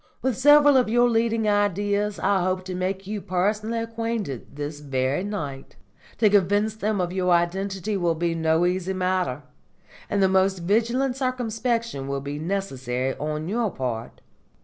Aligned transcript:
With 0.23 0.35
several 0.35 0.77
of 0.77 0.89
your 0.89 1.07
leading 1.07 1.47
Ideas 1.47 2.17
I 2.17 2.41
hope 2.41 2.65
to 2.65 2.73
make 2.73 3.05
you 3.05 3.21
personally 3.21 3.77
acquainted 3.77 4.55
this 4.55 4.79
very 4.79 5.23
night. 5.23 5.75
To 6.17 6.27
convince 6.31 6.73
them 6.75 6.99
of 6.99 7.13
your 7.13 7.29
identity 7.29 7.95
will 7.97 8.15
be 8.15 8.33
no 8.33 8.65
easy 8.65 8.93
matter, 8.93 9.43
and 10.09 10.19
the 10.23 10.27
most 10.27 10.57
vigilant 10.63 11.17
circumspection 11.17 12.07
will 12.07 12.19
be 12.19 12.39
necessary 12.39 13.15
on 13.17 13.47
your 13.47 13.69
part. 13.69 14.21